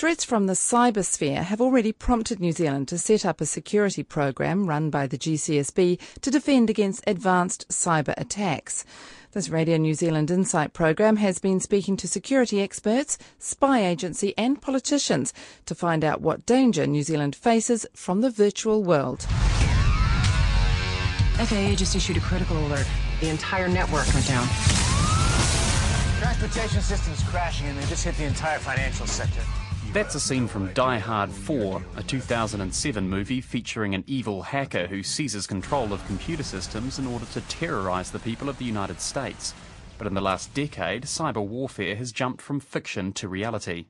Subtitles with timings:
[0.00, 4.64] Threats from the cybersphere have already prompted New Zealand to set up a security program
[4.66, 8.86] run by the GCSB to defend against advanced cyber attacks.
[9.32, 14.62] This Radio New Zealand Insight program has been speaking to security experts, spy agency, and
[14.62, 15.34] politicians
[15.66, 19.24] to find out what danger New Zealand faces from the virtual world.
[21.34, 22.86] FAA just issued a critical alert.
[23.20, 24.48] The entire network went down.
[26.20, 29.42] Transportation systems crashing and they just hit the entire financial sector.
[29.92, 35.02] That's a scene from Die Hard 4, a 2007 movie featuring an evil hacker who
[35.02, 39.52] seizes control of computer systems in order to terrorise the people of the United States.
[39.98, 43.86] But in the last decade, cyber warfare has jumped from fiction to reality.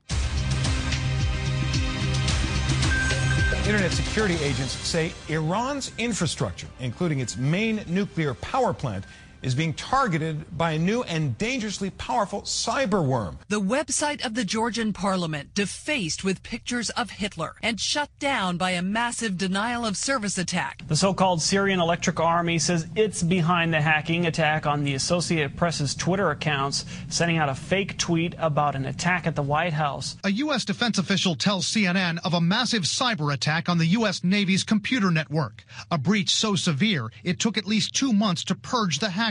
[3.66, 9.04] Internet security agents say Iran's infrastructure, including its main nuclear power plant,
[9.42, 13.38] is being targeted by a new and dangerously powerful cyber worm.
[13.48, 18.72] The website of the Georgian parliament defaced with pictures of Hitler and shut down by
[18.72, 20.82] a massive denial of service attack.
[20.86, 25.94] The so-called Syrian Electronic Army says it's behind the hacking attack on the Associated Press's
[25.94, 30.16] Twitter accounts, sending out a fake tweet about an attack at the White House.
[30.24, 30.64] A U.S.
[30.64, 34.24] defense official tells CNN of a massive cyber attack on the U.S.
[34.24, 38.98] Navy's computer network, a breach so severe it took at least two months to purge
[38.98, 39.29] the hack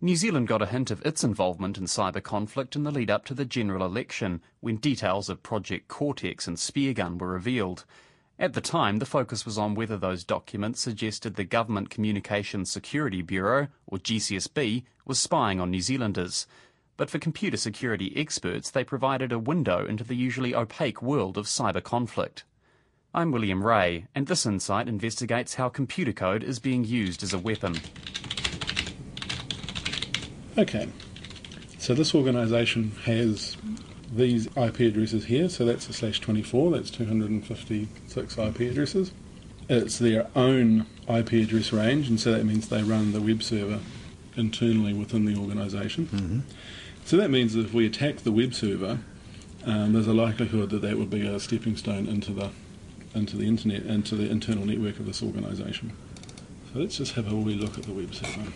[0.00, 3.24] New Zealand got a hint of its involvement in cyber conflict in the lead up
[3.24, 7.84] to the general election, when details of Project Cortex and Speargun were revealed.
[8.38, 13.22] At the time, the focus was on whether those documents suggested the Government Communications Security
[13.22, 16.46] Bureau, or GCSB, was spying on New Zealanders.
[16.96, 21.46] But for computer security experts, they provided a window into the usually opaque world of
[21.46, 22.44] cyber conflict.
[23.14, 27.38] I'm William Ray, and this insight investigates how computer code is being used as a
[27.38, 27.76] weapon.
[30.58, 30.86] Okay,
[31.78, 33.56] so this organisation has
[34.12, 39.12] these IP addresses here, so that's a slash 24, that's 256 IP addresses.
[39.70, 43.80] It's their own IP address range, and so that means they run the web server
[44.36, 46.06] internally within the organisation.
[46.06, 46.40] Mm-hmm.
[47.06, 48.98] So that means that if we attack the web server,
[49.64, 52.50] um, there's a likelihood that that would be a stepping stone into the
[53.14, 55.92] into the internet, into the internal network of this organisation.
[56.72, 58.50] So let's just have a wee look at the web server.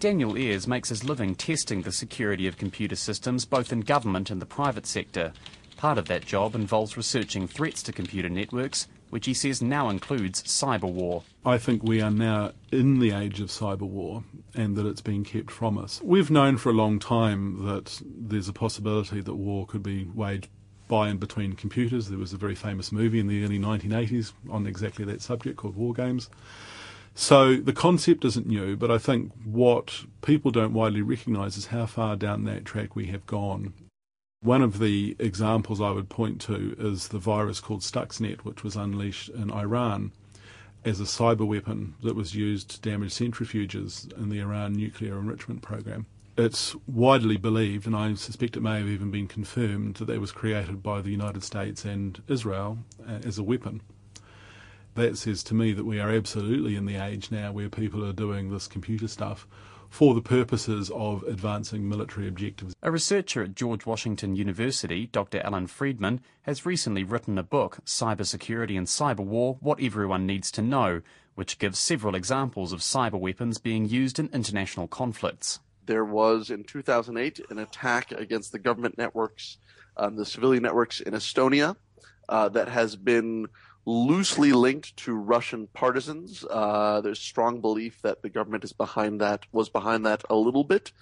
[0.00, 4.40] Daniel Ayers makes his living testing the security of computer systems both in government and
[4.40, 5.34] the private sector.
[5.76, 10.42] Part of that job involves researching threats to computer networks, which he says now includes
[10.44, 11.22] cyber war.
[11.44, 14.24] I think we are now in the age of cyber war
[14.54, 16.00] and that it's being kept from us.
[16.02, 20.48] We've known for a long time that there's a possibility that war could be waged
[20.88, 22.08] by and between computers.
[22.08, 25.76] There was a very famous movie in the early 1980s on exactly that subject called
[25.76, 26.30] War Games.
[27.14, 31.86] So the concept isn't new, but I think what people don't widely recognise is how
[31.86, 33.74] far down that track we have gone.
[34.42, 38.74] One of the examples I would point to is the virus called Stuxnet, which was
[38.74, 40.12] unleashed in Iran
[40.82, 45.60] as a cyber weapon that was used to damage centrifuges in the Iran nuclear enrichment
[45.60, 46.06] program.
[46.38, 50.32] It's widely believed, and I suspect it may have even been confirmed, that that was
[50.32, 53.82] created by the United States and Israel uh, as a weapon
[54.94, 58.12] that says to me that we are absolutely in the age now where people are
[58.12, 59.46] doing this computer stuff
[59.90, 62.74] for the purposes of advancing military objectives.
[62.82, 65.40] A researcher at George Washington University, Dr.
[65.40, 70.62] Allan Friedman, has recently written a book, Cybersecurity and Cyber War What Everyone Needs to
[70.62, 71.02] Know,
[71.34, 75.58] which gives several examples of cyber weapons being used in international conflicts.
[75.86, 79.58] There was in 2008 an attack against the government networks,
[79.96, 81.76] um, the civilian networks in Estonia,
[82.28, 83.48] uh, that has been
[83.86, 86.44] loosely linked to Russian partisans.
[86.48, 90.64] Uh, there's strong belief that the government is behind that, was behind that a little
[90.64, 90.92] bit.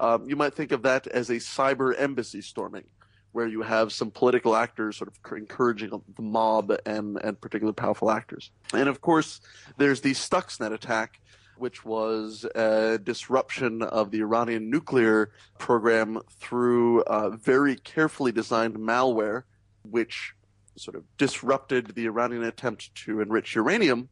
[0.00, 2.84] Um, you might think of that as a cyber embassy storming,
[3.32, 8.10] where you have some political actors sort of encouraging the mob and, and particular powerful
[8.10, 8.50] actors.
[8.72, 9.40] And of course,
[9.76, 11.20] there's the Stuxnet attack,
[11.56, 19.42] which was a disruption of the Iranian nuclear program through uh, very carefully designed malware,
[19.82, 20.34] which
[20.78, 24.08] sort of disrupted the Iranian attempt to enrich uranium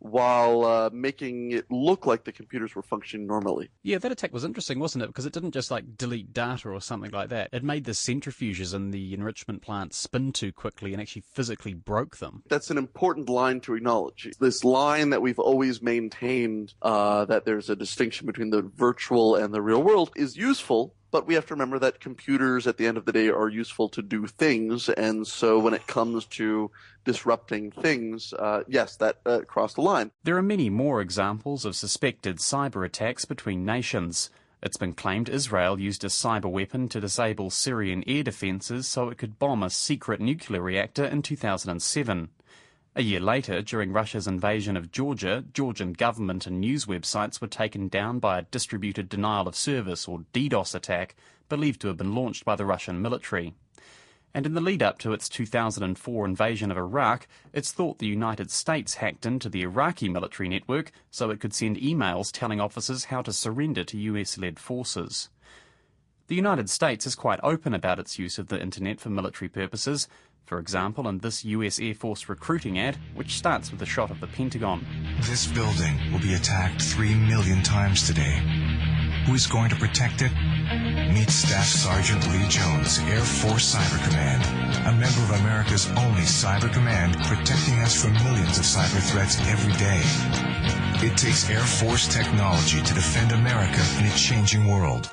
[0.00, 3.70] while uh, making it look like the computers were functioning normally.
[3.82, 5.08] Yeah, that attack was interesting, wasn't it?
[5.08, 7.50] Because it didn't just like delete data or something like that.
[7.52, 12.18] It made the centrifuges in the enrichment plant spin too quickly and actually physically broke
[12.18, 12.42] them.
[12.48, 14.28] That's an important line to acknowledge.
[14.38, 19.52] This line that we've always maintained uh, that there's a distinction between the virtual and
[19.52, 22.96] the real world is useful but we have to remember that computers at the end
[22.96, 26.70] of the day are useful to do things and so when it comes to
[27.04, 31.76] disrupting things uh, yes that uh, crossed the line there are many more examples of
[31.76, 37.50] suspected cyber attacks between nations It's been claimed Israel used a cyber weapon to disable
[37.50, 42.28] Syrian air defences so it could bomb a secret nuclear reactor in 2007.
[42.96, 47.88] A year later, during Russia's invasion of Georgia, Georgian government and news websites were taken
[47.88, 51.14] down by a distributed denial of service or DDoS attack
[51.48, 53.54] believed to have been launched by the Russian military.
[54.34, 58.50] And in the lead up to its 2004 invasion of Iraq, it's thought the United
[58.50, 63.22] States hacked into the Iraqi military network so it could send emails telling officers how
[63.22, 65.30] to surrender to US led forces.
[66.28, 70.08] The United States is quite open about its use of the internet for military purposes,
[70.48, 74.18] for example, in this US Air Force recruiting ad, which starts with a shot of
[74.18, 74.84] the Pentagon.
[75.22, 78.40] This building will be attacked three million times today.
[79.26, 80.32] Who is going to protect it?
[81.12, 84.42] Meet Staff Sergeant Lee Jones, Air Force Cyber Command,
[84.86, 89.74] a member of America's only cyber command protecting us from millions of cyber threats every
[89.74, 90.00] day.
[91.06, 95.10] It takes Air Force technology to defend America in a changing world.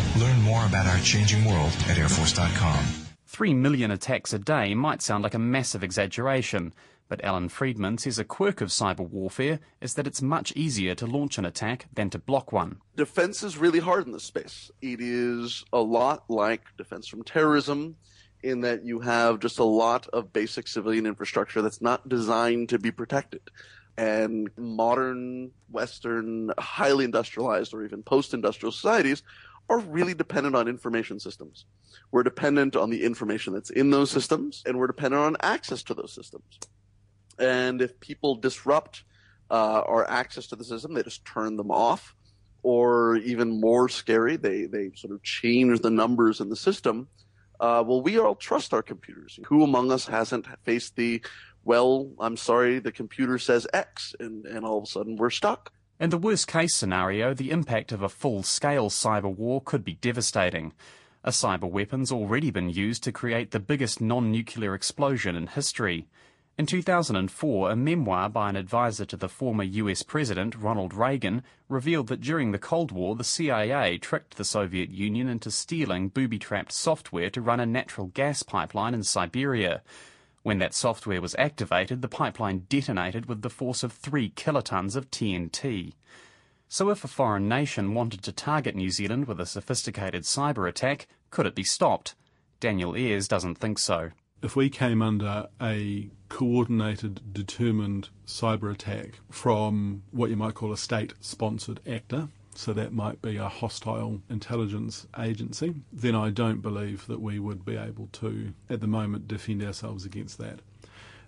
[0.00, 0.20] Above.
[0.20, 2.84] Learn more about our changing world at airforce.com.
[3.26, 6.74] Three million attacks a day might sound like a massive exaggeration,
[7.08, 11.06] but Allan Friedman says a quirk of cyber warfare is that it's much easier to
[11.06, 12.80] launch an attack than to block one.
[12.96, 14.70] Defense is really hard in this space.
[14.82, 17.96] It is a lot like defense from terrorism
[18.42, 22.78] in that you have just a lot of basic civilian infrastructure that's not designed to
[22.78, 23.42] be protected
[24.00, 29.22] and modern Western, highly industrialized, or even post industrial societies
[29.70, 31.64] are really dependent on information systems.
[32.10, 35.94] We're dependent on the information that's in those systems, and we're dependent on access to
[35.94, 36.58] those systems.
[37.38, 39.04] And if people disrupt
[39.50, 42.14] uh, our access to the system, they just turn them off,
[42.62, 47.08] or even more scary, they, they sort of change the numbers in the system.
[47.60, 49.38] Uh, well, we all trust our computers.
[49.46, 51.22] Who among us hasn't faced the
[51.62, 55.72] well, I'm sorry, the computer says X, and, and all of a sudden we're stuck.
[56.00, 59.96] In the worst case scenario, the impact of a full scale cyber war could be
[60.00, 60.72] devastating.
[61.24, 66.06] A cyber weapon's already been used to create the biggest non nuclear explosion in history.
[66.56, 72.06] In 2004, a memoir by an advisor to the former US President Ronald Reagan revealed
[72.06, 76.72] that during the Cold War, the CIA tricked the Soviet Union into stealing booby trapped
[76.72, 79.82] software to run a natural gas pipeline in Siberia.
[80.42, 85.10] When that software was activated, the pipeline detonated with the force of three kilotons of
[85.10, 85.92] TNT.
[86.68, 91.08] So if a foreign nation wanted to target New Zealand with a sophisticated cyber attack,
[91.30, 92.14] could it be stopped?
[92.58, 94.10] Daniel Ayers doesn't think so.
[94.42, 100.78] If we came under a coordinated, determined cyber attack from what you might call a
[100.78, 107.06] state sponsored actor, so that might be a hostile intelligence agency, then I don't believe
[107.06, 110.60] that we would be able to, at the moment, defend ourselves against that.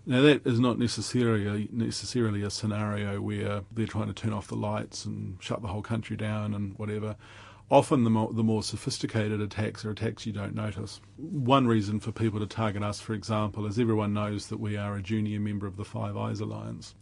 [0.04, 4.56] Now, that is not necessarily necessarily a scenario where they're trying to turn off the
[4.56, 7.14] lights and shut the whole country down and whatever.
[7.70, 11.00] Often, the more, the more sophisticated attacks are attacks you don't notice.
[11.16, 14.96] One reason for people to target us, for example, is everyone knows that we are
[14.96, 16.94] a junior member of the Five Eyes Alliance.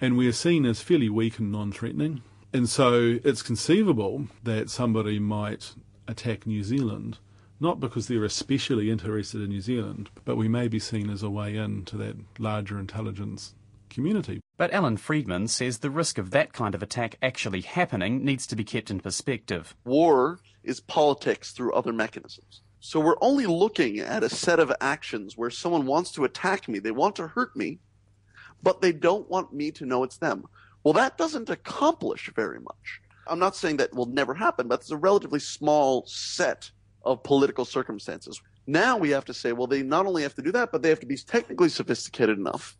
[0.00, 2.22] And we are seen as fairly weak and non threatening.
[2.52, 5.74] And so it's conceivable that somebody might
[6.08, 7.18] attack New Zealand,
[7.60, 11.30] not because they're especially interested in New Zealand, but we may be seen as a
[11.30, 13.54] way in to that larger intelligence
[13.88, 14.40] community.
[14.56, 18.56] But Allan Friedman says the risk of that kind of attack actually happening needs to
[18.56, 19.76] be kept in perspective.
[19.84, 22.62] War is politics through other mechanisms.
[22.80, 26.78] So we're only looking at a set of actions where someone wants to attack me,
[26.78, 27.78] they want to hurt me,
[28.62, 30.46] but they don't want me to know it's them.
[30.82, 33.00] Well, that doesn't accomplish very much.
[33.26, 36.70] I'm not saying that will never happen, but it's a relatively small set
[37.04, 38.40] of political circumstances.
[38.66, 40.88] Now we have to say, well, they not only have to do that, but they
[40.88, 42.76] have to be technically sophisticated enough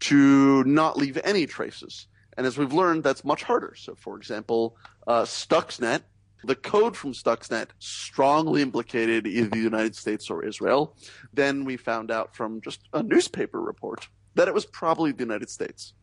[0.00, 2.06] to not leave any traces.
[2.36, 3.74] And as we've learned, that's much harder.
[3.76, 4.76] So, for example,
[5.06, 6.02] uh, Stuxnet,
[6.44, 10.96] the code from Stuxnet strongly implicated either the United States or Israel.
[11.32, 15.50] Then we found out from just a newspaper report that it was probably the United
[15.50, 15.94] States.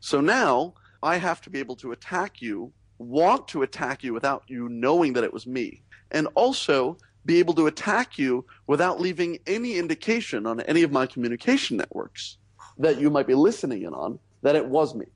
[0.00, 4.44] So now I have to be able to attack you, want to attack you without
[4.46, 9.38] you knowing that it was me, and also be able to attack you without leaving
[9.46, 12.38] any indication on any of my communication networks
[12.78, 15.06] that you might be listening in on that it was me.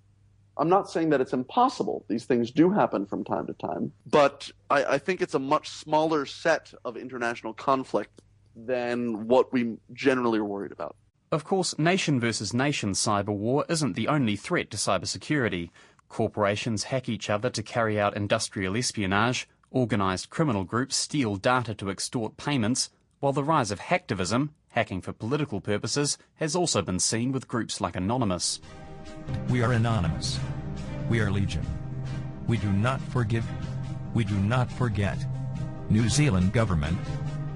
[0.60, 2.04] I'm not saying that it's impossible.
[2.06, 5.70] These things do happen from time to time, but I, I think it's a much
[5.70, 8.20] smaller set of international conflict
[8.54, 10.96] than what we generally are worried about.
[11.32, 15.70] Of course, nation versus nation cyber war isn't the only threat to cybersecurity.
[16.10, 21.88] Corporations hack each other to carry out industrial espionage, organised criminal groups steal data to
[21.88, 22.90] extort payments,
[23.20, 27.80] while the rise of hacktivism, hacking for political purposes, has also been seen with groups
[27.80, 28.60] like Anonymous.
[29.48, 30.38] We are Anonymous.
[31.08, 31.66] We are Legion.
[32.46, 33.44] We do not forgive.
[34.14, 35.18] We do not forget.
[35.88, 36.98] New Zealand government,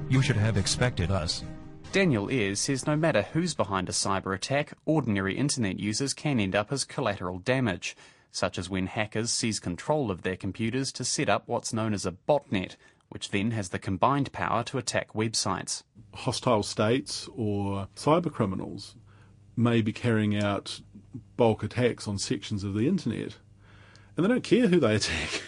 [0.08, 1.44] you should have expected us.
[1.92, 6.56] Daniel Ayers says no matter who's behind a cyber attack, ordinary internet users can end
[6.56, 7.96] up as collateral damage,
[8.32, 12.04] such as when hackers seize control of their computers to set up what's known as
[12.04, 12.75] a botnet,
[13.11, 15.84] which then has the combined power to attack websites.
[16.14, 18.96] Hostile states or cyber criminals
[19.56, 20.80] may be carrying out
[21.37, 23.37] bulk attacks on sections of the internet,
[24.16, 25.42] and they don't care who they attack.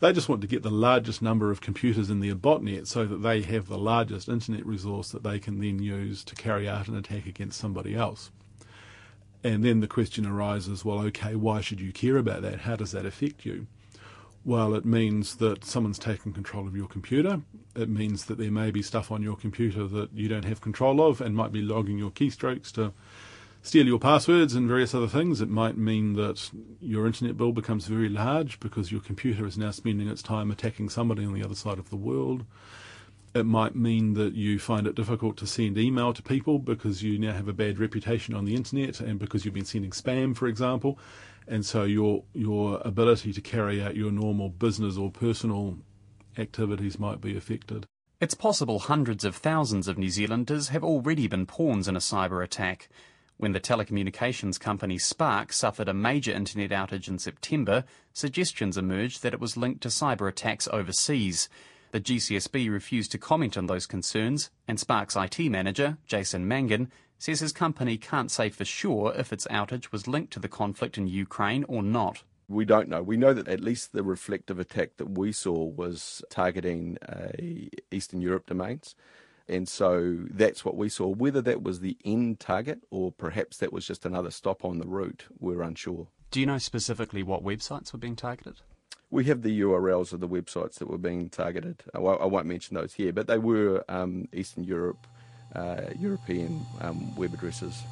[0.00, 3.22] They just want to get the largest number of computers in their botnet so that
[3.22, 6.96] they have the largest internet resource that they can then use to carry out an
[6.96, 8.30] attack against somebody else.
[9.44, 12.60] And then the question arises well, okay, why should you care about that?
[12.60, 13.66] How does that affect you?
[14.42, 17.42] Well, it means that someone's taken control of your computer.
[17.76, 21.06] It means that there may be stuff on your computer that you don't have control
[21.06, 22.94] of and might be logging your keystrokes to
[23.62, 25.40] steal your passwords and various other things.
[25.40, 26.50] It might mean that
[26.80, 30.88] your internet bill becomes very large because your computer is now spending its time attacking
[30.88, 32.44] somebody on the other side of the world.
[33.34, 37.18] It might mean that you find it difficult to send email to people because you
[37.18, 40.48] now have a bad reputation on the internet and because you've been sending spam, for
[40.48, 40.98] example.
[41.46, 45.78] And so your your ability to carry out your normal business or personal
[46.38, 47.86] activities might be affected.
[48.20, 52.44] It's possible hundreds of thousands of New Zealanders have already been pawns in a cyber
[52.44, 52.88] attack.
[53.40, 59.32] When the telecommunications company Spark suffered a major internet outage in September, suggestions emerged that
[59.32, 61.48] it was linked to cyber attacks overseas.
[61.92, 67.40] The GCSB refused to comment on those concerns, and Spark's IT manager, Jason Mangan, says
[67.40, 71.06] his company can't say for sure if its outage was linked to the conflict in
[71.06, 72.22] Ukraine or not.
[72.46, 73.02] We don't know.
[73.02, 77.30] We know that at least the reflective attack that we saw was targeting uh,
[77.90, 78.94] Eastern Europe domains.
[79.50, 81.08] And so that's what we saw.
[81.08, 84.86] Whether that was the end target or perhaps that was just another stop on the
[84.86, 86.06] route, we're unsure.
[86.30, 88.60] Do you know specifically what websites were being targeted?
[89.10, 91.82] We have the URLs of the websites that were being targeted.
[91.92, 95.04] I won't mention those here, but they were um, Eastern Europe,
[95.56, 97.82] uh, European um, web addresses.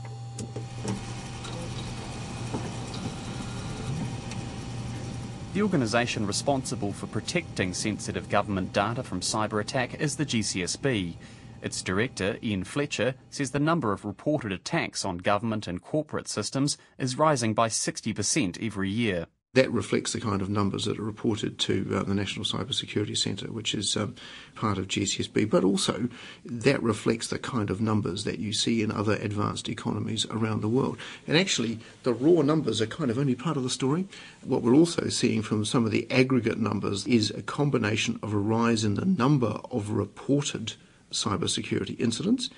[5.55, 11.17] The organisation responsible for protecting sensitive government data from cyber attack is the GCSB.
[11.61, 16.79] Its director, Ian Fletcher, says the number of reported attacks on government and corporate systems
[16.99, 19.27] is rising by 60% every year.
[19.55, 23.15] That reflects the kind of numbers that are reported to uh, the National Cyber Security
[23.15, 24.15] Centre, which is um,
[24.55, 26.09] part of GCSB, but also
[26.45, 30.69] that reflects the kind of numbers that you see in other advanced economies around the
[30.69, 30.99] world.
[31.27, 34.07] And actually, the raw numbers are kind of only part of the story.
[34.45, 38.39] What we're also seeing from some of the aggregate numbers is a combination of a
[38.39, 40.75] rise in the number of reported
[41.11, 42.51] cybersecurity incidents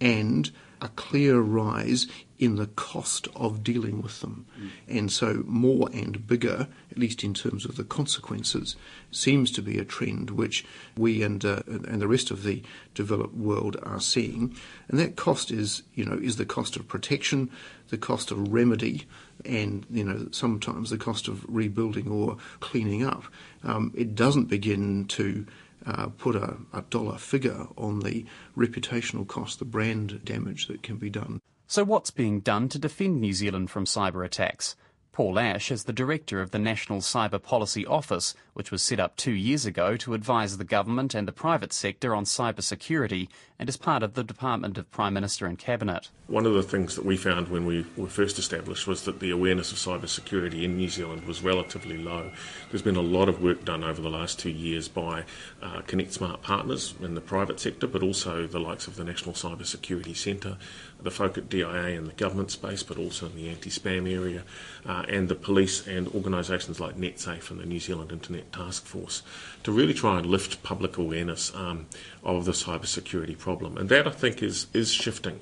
[0.00, 0.50] and
[0.82, 2.06] a clear rise
[2.38, 4.46] in the cost of dealing with them.
[4.58, 4.70] Mm.
[4.88, 8.76] And so, more and bigger, at least in terms of the consequences,
[9.10, 10.64] seems to be a trend which
[10.96, 12.62] we and uh, and the rest of the
[12.94, 14.56] developed world are seeing.
[14.88, 17.50] And that cost is, you know, is the cost of protection,
[17.88, 19.06] the cost of remedy,
[19.44, 23.24] and you know sometimes the cost of rebuilding or cleaning up.
[23.62, 25.46] Um, it doesn't begin to
[25.86, 28.24] uh, put a, a dollar figure on the
[28.56, 31.40] reputational cost, the brand damage that can be done.
[31.66, 34.74] So, what's being done to defend New Zealand from cyber attacks?
[35.12, 39.16] Paul Ash is the director of the National Cyber Policy Office, which was set up
[39.16, 43.68] two years ago to advise the government and the private sector on cyber security and
[43.68, 46.10] is part of the Department of Prime Minister and Cabinet.
[46.28, 49.30] One of the things that we found when we were first established was that the
[49.30, 52.30] awareness of cyber security in New Zealand was relatively low.
[52.70, 55.24] There's been a lot of work done over the last two years by
[55.60, 59.34] uh, Connect Smart partners in the private sector, but also the likes of the National
[59.34, 60.56] Cyber Security Centre,
[61.04, 64.42] the folk at DIA in the government space, but also in the anti-spam area,
[64.86, 69.22] uh, and the police and organisations like NetSafe and the New Zealand Internet Task Force
[69.62, 71.86] to really try and lift public awareness um,
[72.22, 73.76] of the cybersecurity problem.
[73.76, 75.40] And that, I think, is, is shifting.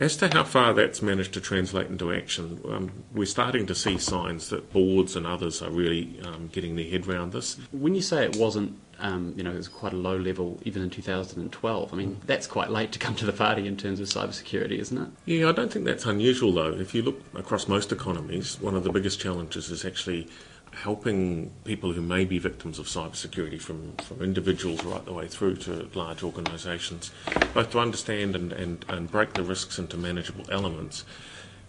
[0.00, 3.98] As to how far that's managed to translate into action, um, we're starting to see
[3.98, 7.56] signs that boards and others are really um, getting their head around this.
[7.70, 10.80] When you say it wasn't, um, you know, it was quite a low level even
[10.80, 14.06] in 2012, I mean, that's quite late to come to the party in terms of
[14.06, 15.08] cybersecurity, isn't it?
[15.26, 16.72] Yeah, I don't think that's unusual though.
[16.72, 20.28] If you look across most economies, one of the biggest challenges is actually
[20.72, 25.56] helping people who may be victims of cybersecurity from, from individuals right the way through
[25.56, 27.10] to large organisations,
[27.52, 31.04] both to understand and, and, and break the risks into manageable elements,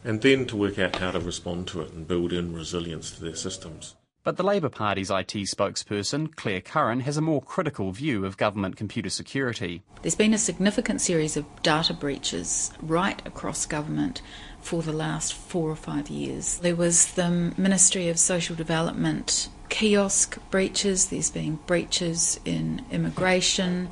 [0.05, 3.23] and then to work out how to respond to it and build in resilience to
[3.23, 3.95] their systems.
[4.23, 8.77] But the Labour Party's IT spokesperson, Clare Curran, has a more critical view of government
[8.77, 9.83] computer security.
[10.01, 14.21] There's been a significant series of data breaches right across government
[14.61, 16.59] for the last four or five years.
[16.59, 23.89] There was the Ministry of Social Development kiosk breaches, there's been breaches in immigration,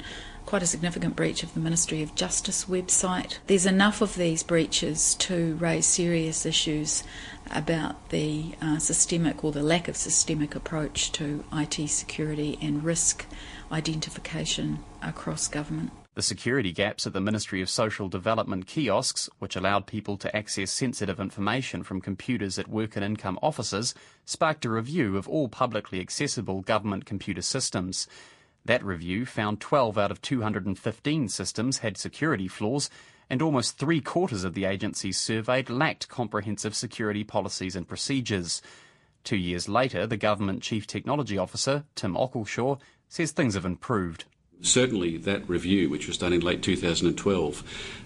[0.51, 3.37] quite a significant breach of the Ministry of Justice website.
[3.47, 7.05] There's enough of these breaches to raise serious issues
[7.49, 13.25] about the uh, systemic or the lack of systemic approach to IT security and risk
[13.71, 15.91] identification across government.
[16.15, 20.69] The security gaps at the Ministry of Social Development kiosks, which allowed people to access
[20.69, 26.01] sensitive information from computers at work and income offices, sparked a review of all publicly
[26.01, 28.05] accessible government computer systems.
[28.65, 32.89] That review found 12 out of 215 systems had security flaws,
[33.29, 38.61] and almost three quarters of the agencies surveyed lacked comprehensive security policies and procedures.
[39.23, 42.77] Two years later, the government chief technology officer, Tim Occleshaw,
[43.07, 44.25] says things have improved.
[44.63, 47.63] Certainly, that review, which was done in late 2012,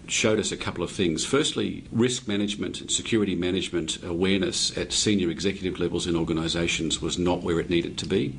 [0.08, 1.26] showed us a couple of things.
[1.26, 7.44] Firstly, risk management and security management awareness at senior executive levels in organisations was not
[7.44, 8.38] where it needed to be.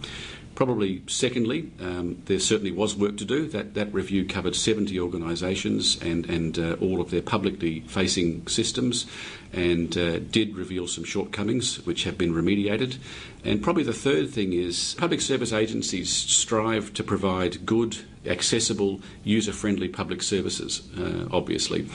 [0.56, 3.46] Probably, secondly, um, there certainly was work to do.
[3.46, 9.04] That, that review covered 70 organisations and, and uh, all of their publicly facing systems
[9.52, 12.96] and uh, did reveal some shortcomings which have been remediated.
[13.44, 19.52] And probably the third thing is public service agencies strive to provide good, accessible, user
[19.52, 21.86] friendly public services, uh, obviously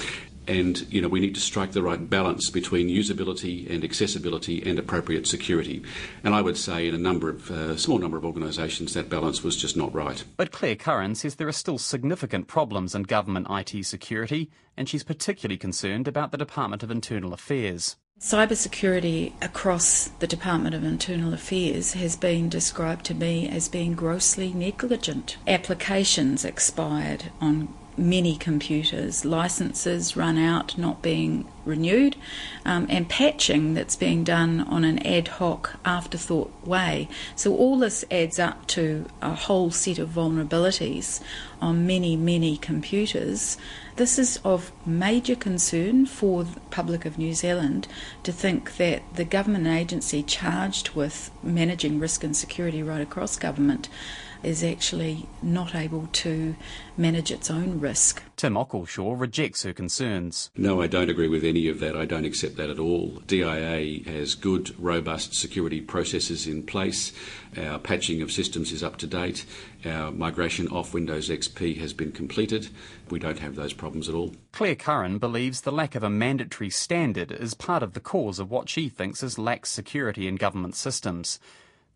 [0.47, 4.79] and you know we need to strike the right balance between usability and accessibility and
[4.79, 5.83] appropriate security.
[6.23, 9.43] And I would say in a number of uh, small number of organisations that balance
[9.43, 10.23] was just not right.
[10.37, 15.03] But Clare Curran says there are still significant problems in government IT security, and she's
[15.03, 17.97] particularly concerned about the Department of Internal Affairs.
[18.21, 24.53] Cybersecurity across the Department of Internal Affairs has been described to me as being grossly
[24.53, 25.37] negligent.
[25.47, 32.15] Applications expired on many computers, licenses run out, not being renewed,
[32.65, 37.07] um, and patching that's being done on an ad hoc, afterthought way.
[37.35, 41.21] So, all this adds up to a whole set of vulnerabilities
[41.61, 43.57] on many, many computers.
[43.97, 47.87] This is of major concern for the public of New Zealand
[48.23, 53.89] to think that the government agency charged with managing risk and security right across government
[54.43, 56.55] is actually not able to
[56.97, 58.23] manage its own risk.
[58.35, 60.49] Tim Occleshaw rejects her concerns.
[60.55, 61.95] No, I don't agree with any of that.
[61.95, 63.21] I don't accept that at all.
[63.27, 67.13] DIA has good, robust security processes in place.
[67.57, 69.45] Our patching of systems is up to date.
[69.85, 72.69] Our migration off Windows XP has been completed.
[73.09, 74.33] We don't have those problems at all.
[74.51, 78.49] Clare Curran believes the lack of a mandatory standard is part of the cause of
[78.49, 81.39] what she thinks is lax security in government systems.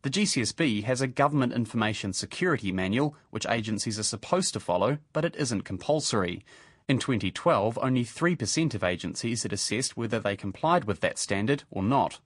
[0.06, 5.26] The GCSB has a Government Information Security Manual, which agencies are supposed to follow, but
[5.26, 6.46] it isn't compulsory.
[6.88, 11.82] In 2012, only 3% of agencies had assessed whether they complied with that standard or
[11.82, 12.20] not.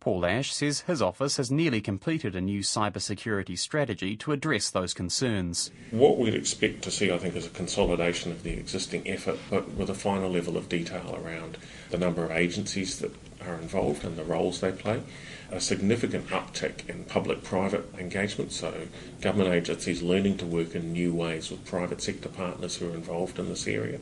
[0.00, 4.94] Paul Ash says his office has nearly completed a new cybersecurity strategy to address those
[4.94, 5.70] concerns.
[5.90, 9.74] What we'd expect to see, I think, is a consolidation of the existing effort, but
[9.74, 11.58] with a finer level of detail around
[11.90, 13.14] the number of agencies that
[13.46, 15.02] are involved and the roles they play
[15.52, 18.88] a significant uptick in public private engagement, so
[19.20, 23.38] government agencies learning to work in new ways with private sector partners who are involved
[23.38, 24.00] in this area.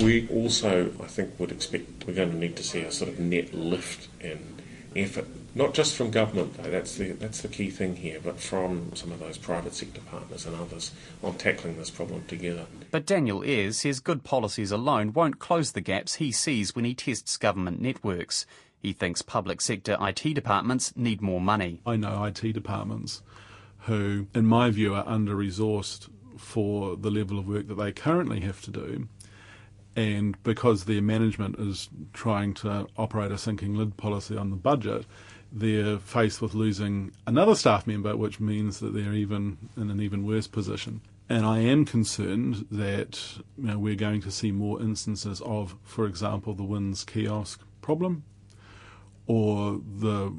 [0.00, 3.18] We also, I think, would expect we're going to need to see a sort of
[3.18, 4.38] net lift in
[4.96, 8.94] effort, not just from government, though, that's the, that's the key thing here, but from
[8.94, 12.66] some of those private sector partners and others on tackling this problem together.
[12.90, 16.94] But Daniel Ayers says good policies alone won't close the gaps he sees when he
[16.94, 18.46] tests government networks.
[18.82, 21.80] He thinks public sector IT departments need more money.
[21.86, 23.22] I know IT departments
[23.82, 28.40] who, in my view, are under resourced for the level of work that they currently
[28.40, 29.06] have to do.
[29.94, 35.06] And because their management is trying to operate a sinking lid policy on the budget,
[35.52, 40.26] they're faced with losing another staff member, which means that they're even in an even
[40.26, 41.02] worse position.
[41.28, 46.04] And I am concerned that you know, we're going to see more instances of, for
[46.06, 48.24] example, the WINZ kiosk problem
[49.26, 50.32] or the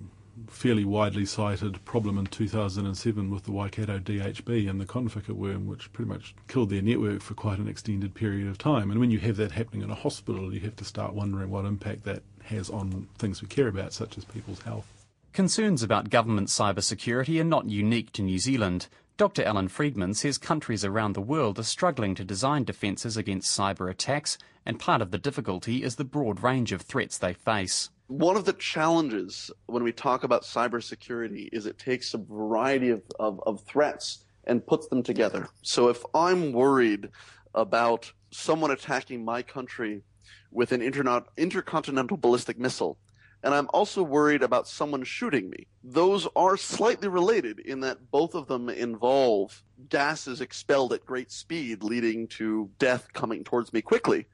[0.48, 5.92] fairly widely cited problem in 2007 with the Waikato DHB and the Conficker worm, which
[5.94, 8.92] pretty much killed their network for quite an extended period of time.
[8.92, 11.66] And when you have that happening in a hospital, you have to start wondering what
[11.66, 14.88] impact that has on things we care about, such as people's health.
[15.34, 18.88] Concerns about government cybersecurity are not unique to New Zealand.
[19.16, 19.44] Dr.
[19.44, 24.38] Allan Friedman says countries around the world are struggling to design defences against cyber attacks,
[24.66, 28.46] and part of the difficulty is the broad range of threats they face one of
[28.46, 33.62] the challenges when we talk about cybersecurity is it takes a variety of, of, of,
[33.62, 35.48] threats and puts them together.
[35.62, 37.10] So if I'm worried
[37.56, 40.04] about someone attacking my country
[40.52, 42.98] with an interna- intercontinental ballistic missile,
[43.44, 45.68] and I'm also worried about someone shooting me.
[45.84, 51.84] Those are slightly related in that both of them involve gases expelled at great speed,
[51.84, 54.28] leading to death coming towards me quickly.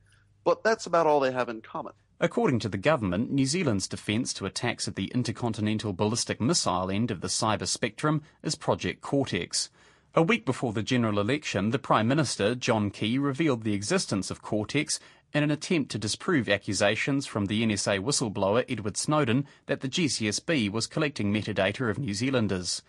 [0.44, 1.94] But that's about all they have in common.
[2.22, 7.12] According to the government, New Zealand's defence to attacks at the intercontinental ballistic missile end
[7.12, 9.70] of the cyber spectrum is Project Cortex.
[10.16, 14.42] A week before the general election, the Prime Minister, John Key, revealed the existence of
[14.42, 15.00] Cortex
[15.36, 20.72] in an attempt to disprove accusations from the NSA whistleblower Edward Snowden that the GCSB
[20.72, 22.82] was collecting metadata of New Zealanders.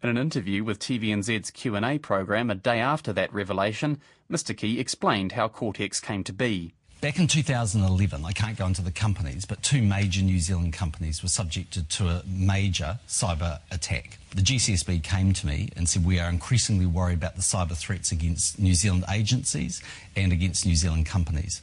[0.00, 5.32] In an interview with TVNZ's Q&A program a day after that revelation, Mr Key explained
[5.32, 6.74] how Cortex came to be.
[7.00, 11.22] Back in 2011, I can't go into the companies, but two major New Zealand companies
[11.22, 14.18] were subjected to a major cyber attack.
[14.34, 18.12] The GCSB came to me and said, We are increasingly worried about the cyber threats
[18.12, 19.82] against New Zealand agencies
[20.14, 21.62] and against New Zealand companies.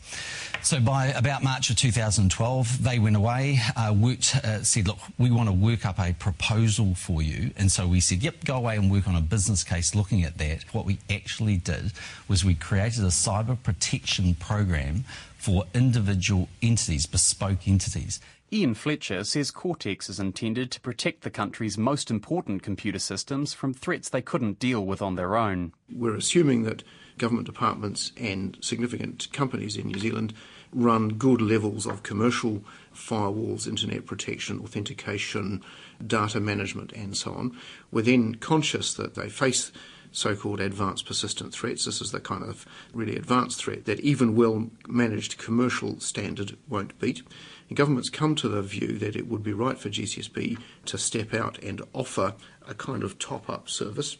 [0.63, 5.31] So by about March of 2012, they went away, uh, worked, uh, said, Look, we
[5.31, 7.51] want to work up a proposal for you.
[7.55, 10.37] And so we said, Yep, go away and work on a business case looking at
[10.39, 10.63] that.
[10.73, 11.93] What we actually did
[12.27, 15.05] was we created a cyber protection program
[15.37, 18.19] for individual entities, bespoke entities.
[18.51, 23.73] Ian Fletcher says Cortex is intended to protect the country's most important computer systems from
[23.73, 25.73] threats they couldn't deal with on their own.
[25.93, 26.83] We're assuming that
[27.17, 30.33] government departments and significant companies in New Zealand
[30.71, 35.61] run good levels of commercial firewalls, internet protection, authentication,
[36.05, 37.57] data management, and so on.
[37.91, 39.71] We're then conscious that they face
[40.17, 41.85] so called advanced persistent threats.
[41.85, 46.97] This is the kind of really advanced threat that even well managed commercial standard won't
[46.99, 47.21] beat.
[47.69, 51.35] And governments come to the view that it would be right for GCSB to step
[51.35, 52.33] out and offer
[52.67, 54.17] a kind of top up service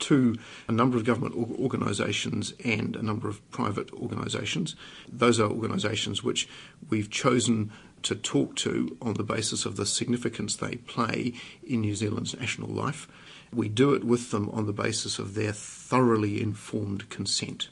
[0.00, 4.74] to a number of government organisations and a number of private organisations.
[5.08, 6.48] Those are organisations which
[6.90, 7.70] we've chosen
[8.02, 12.68] to talk to on the basis of the significance they play in New Zealand's national
[12.68, 13.08] life.
[13.52, 17.68] We do it with them on the basis of their thoroughly informed consent.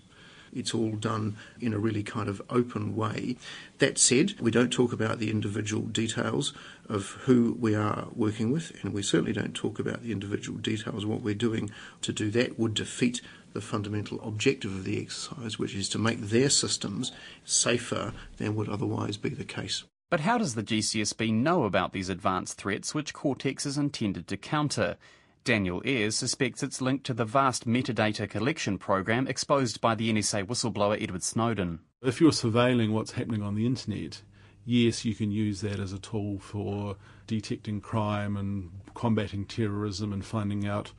[0.54, 3.36] It's all done in a really kind of open way.
[3.78, 6.54] That said, we don't talk about the individual details
[6.88, 11.02] of who we are working with, and we certainly don't talk about the individual details
[11.02, 11.70] of what we're doing.
[12.02, 13.20] To do that would defeat
[13.52, 17.10] the fundamental objective of the exercise, which is to make their systems
[17.44, 19.84] safer than would otherwise be the case.
[20.10, 24.36] But how does the GCSB know about these advanced threats which Cortex is intended to
[24.36, 24.96] counter?
[25.44, 30.44] Daniel Ayers suspects it's linked to the vast metadata collection program exposed by the NSA
[30.44, 31.80] whistleblower Edward Snowden.
[32.00, 34.22] If you're surveilling what's happening on the internet,
[34.64, 40.24] yes, you can use that as a tool for detecting crime and combating terrorism and
[40.24, 40.92] finding out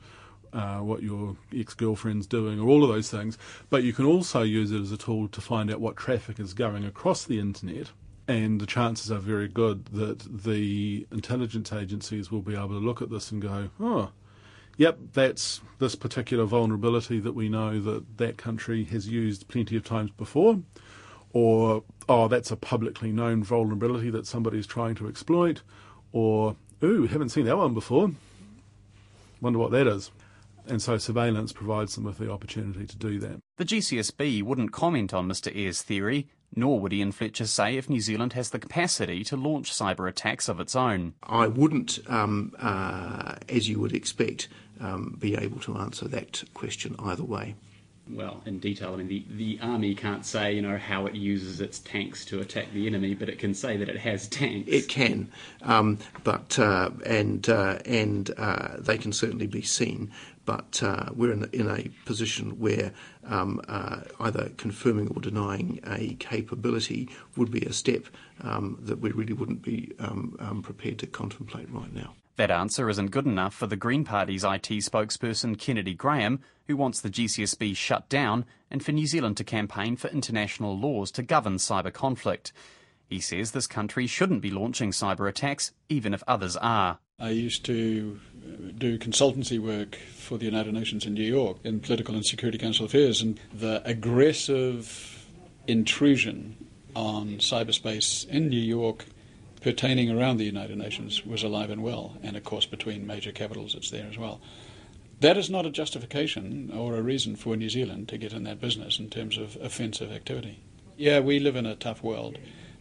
[0.52, 3.36] uh, what your ex girlfriend's doing or all of those things.
[3.68, 6.54] But you can also use it as a tool to find out what traffic is
[6.54, 7.90] going across the internet.
[8.28, 13.02] And the chances are very good that the intelligence agencies will be able to look
[13.02, 14.12] at this and go, oh,
[14.76, 19.84] yep, that's this particular vulnerability that we know that that country has used plenty of
[19.84, 20.60] times before,
[21.32, 25.62] or oh, that's a publicly known vulnerability that somebody's trying to exploit,
[26.12, 28.10] or ooh, haven't seen that one before.
[29.40, 30.10] Wonder what that is.
[30.68, 33.38] And so surveillance provides them with the opportunity to do that.
[33.56, 35.54] The GCSB wouldn't comment on Mr.
[35.54, 39.72] Ayers' theory, nor would Ian Fletcher say if New Zealand has the capacity to launch
[39.72, 41.14] cyber attacks of its own.
[41.22, 44.48] I wouldn't, um, uh, as you would expect,
[44.80, 47.54] um, be able to answer that question either way.
[48.08, 51.60] Well, in detail, I mean, the, the army can't say, you know, how it uses
[51.60, 54.68] its tanks to attack the enemy, but it can say that it has tanks.
[54.70, 55.28] It can,
[55.62, 60.12] um, but uh, and uh, and uh, they can certainly be seen.
[60.46, 62.92] But uh, we're in, in, a position where
[63.24, 68.04] um, uh, either confirming or denying a capability would be a step
[68.40, 72.14] um, that we really wouldn't be um, um, prepared to contemplate right now.
[72.36, 77.00] That answer isn't good enough for the Green Party's IT spokesperson Kennedy Graham, who wants
[77.00, 81.56] the GCSB shut down and for New Zealand to campaign for international laws to govern
[81.56, 82.52] cyber conflict.
[83.08, 86.98] He says this country shouldn't be launching cyber attacks, even if others are.
[87.18, 91.80] I used to uh, do consultancy work for the United Nations in New York in
[91.80, 95.26] political and security council affairs, and the aggressive
[95.66, 96.58] intrusion
[96.94, 99.06] on cyberspace in New York
[99.62, 103.74] pertaining around the United Nations was alive and well, and of course between major capitals
[103.74, 104.38] it's there as well.
[105.20, 108.60] That is not a justification or a reason for New Zealand to get in that
[108.60, 110.60] business in terms of offensive activity.
[110.98, 112.38] Yeah, we live in a tough world,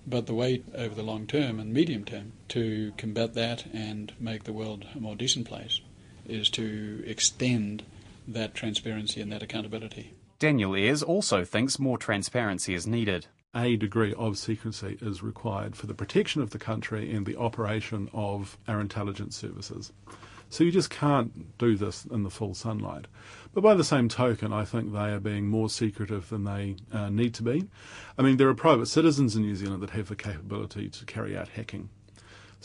[0.07, 4.43] but the way over the long term and medium term to combat that and make
[4.43, 5.81] the world a more decent place
[6.27, 7.83] is to extend
[8.27, 10.13] that transparency and that accountability.
[10.39, 13.27] Daniel Ayers also thinks more transparency is needed.
[13.55, 18.09] a degree of secrecy is required for the protection of the country and the operation
[18.11, 19.93] of our intelligence services.
[20.49, 23.07] So you just can't do this in the full sunlight.
[23.53, 27.09] But by the same token, I think they are being more secretive than they uh,
[27.09, 27.67] need to be.
[28.17, 31.37] I mean, there are private citizens in New Zealand that have the capability to carry
[31.37, 31.89] out hacking.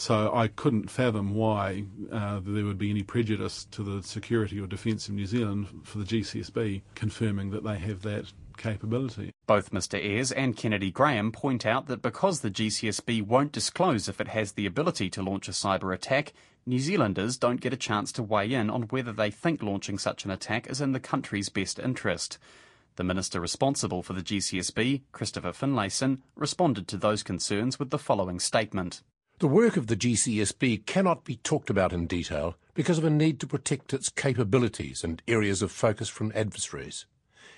[0.00, 4.66] So I couldn't fathom why uh, there would be any prejudice to the security or
[4.66, 9.32] defence of New Zealand for the GCSB confirming that they have that capability.
[9.46, 14.20] Both Mr Ayers and Kennedy Graham point out that because the GCSB won't disclose if
[14.20, 16.32] it has the ability to launch a cyber attack,
[16.66, 20.24] New Zealanders don't get a chance to weigh in on whether they think launching such
[20.24, 22.38] an attack is in the country's best interest.
[22.96, 28.38] The minister responsible for the GCSB, Christopher Finlayson, responded to those concerns with the following
[28.38, 29.02] statement.
[29.38, 33.40] The work of the GCSB cannot be talked about in detail because of a need
[33.40, 37.06] to protect its capabilities and areas of focus from adversaries.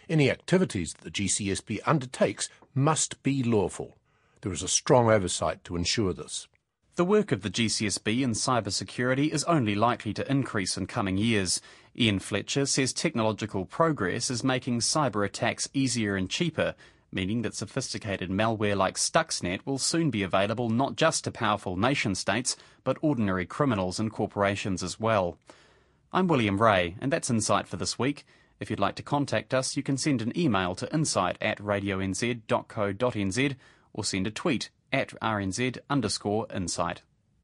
[0.08, 3.96] Any activities that the GCSB undertakes must be lawful.
[4.42, 6.46] There is a strong oversight to ensure this.
[6.94, 11.58] The work of the GCSB in cybersecurity is only likely to increase in coming years.
[11.98, 16.74] Ian Fletcher says technological progress is making cyber attacks easier and cheaper,
[17.10, 22.14] meaning that sophisticated malware like Stuxnet will soon be available not just to powerful nation
[22.14, 25.38] states, but ordinary criminals and corporations as well.
[26.12, 28.26] I'm William Ray, and that's Insight for this week.
[28.60, 32.36] If you'd like to contact us, you can send an email to insight at radionz.co.nz
[33.94, 37.02] or send a tweet at rnz underscore insight.